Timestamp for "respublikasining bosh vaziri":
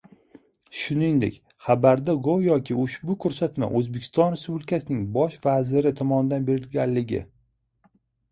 4.35-5.91